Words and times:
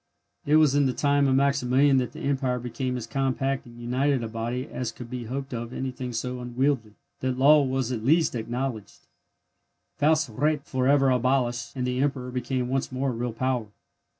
It 0.47 0.55
was 0.55 0.73
in 0.73 0.87
the 0.87 0.93
time 0.93 1.27
of 1.27 1.35
Maximilian 1.35 1.97
that 1.97 2.11
the 2.11 2.21
Empire 2.21 2.57
became 2.57 2.97
as 2.97 3.05
compact 3.05 3.67
and 3.67 3.79
united 3.79 4.23
a 4.23 4.27
body 4.27 4.65
as 4.67 4.91
could 4.91 5.11
be 5.11 5.25
hoped 5.25 5.53
of 5.53 5.71
anything 5.73 6.11
so 6.11 6.39
unwieldy, 6.39 6.95
that 7.19 7.37
law 7.37 7.61
was 7.63 7.91
at 7.91 8.03
least 8.03 8.33
acknowledged, 8.33 9.01
Faust 9.99 10.27
recht 10.29 10.65
for 10.65 10.87
ever 10.87 11.11
abolished, 11.11 11.75
and 11.75 11.85
the 11.85 11.99
Emperor 11.99 12.31
became 12.31 12.67
once 12.67 12.91
more 12.91 13.09
a 13.11 13.13
real 13.13 13.31
power. 13.31 13.67